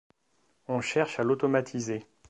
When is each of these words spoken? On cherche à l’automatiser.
On 0.67 0.81
cherche 0.81 1.19
à 1.19 1.23
l’automatiser. 1.23 2.07